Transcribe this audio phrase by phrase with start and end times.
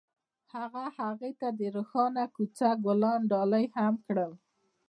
[0.55, 4.31] هغه هغې ته د روښانه کوڅه ګلان ډالۍ هم کړل.